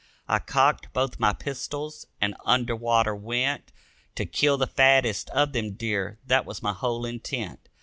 [0.27, 3.71] I cocked both my pistols and under water went,
[4.15, 7.69] To kill the fattest of them deer, that was my whole intent.